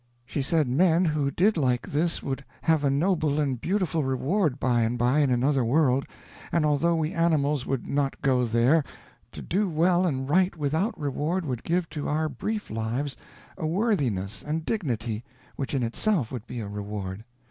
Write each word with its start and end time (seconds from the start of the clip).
She 0.25 0.41
said 0.41 0.67
men 0.67 1.05
who 1.05 1.29
did 1.29 1.57
like 1.57 1.85
this 1.91 2.23
would 2.23 2.43
have 2.63 2.83
a 2.83 2.89
noble 2.89 3.39
and 3.39 3.61
beautiful 3.61 4.03
reward 4.03 4.59
by 4.59 4.81
and 4.81 4.97
by 4.97 5.19
in 5.19 5.29
another 5.29 5.63
world, 5.63 6.05
and 6.51 6.65
although 6.65 6.95
we 6.95 7.11
animals 7.13 7.67
would 7.67 7.85
not 7.85 8.19
go 8.23 8.43
there, 8.45 8.83
to 9.31 9.43
do 9.43 9.69
well 9.69 10.07
and 10.07 10.27
right 10.27 10.55
without 10.57 10.99
reward 10.99 11.45
would 11.45 11.61
give 11.61 11.87
to 11.91 12.07
our 12.09 12.27
brief 12.27 12.71
lives 12.71 13.15
a 13.59 13.67
worthiness 13.67 14.41
and 14.41 14.65
dignity 14.65 15.23
which 15.55 15.75
in 15.75 15.83
itself 15.83 16.31
would 16.31 16.47
be 16.47 16.61
a 16.61 16.67
reward. 16.67 17.23